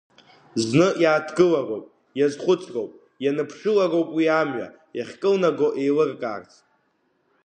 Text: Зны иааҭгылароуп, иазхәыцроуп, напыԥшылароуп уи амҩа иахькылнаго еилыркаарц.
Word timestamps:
Зны 0.65 0.87
иааҭгылароуп, 1.03 1.85
иазхәыцроуп, 2.19 2.91
напыԥшылароуп 3.35 4.09
уи 4.15 4.25
амҩа 4.39 4.67
иахькылнаго 4.97 5.67
еилыркаарц. 5.81 6.51